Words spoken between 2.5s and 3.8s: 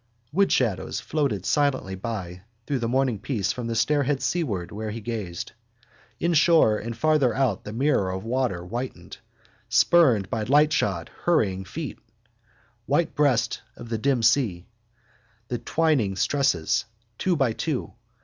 through the morning peace from the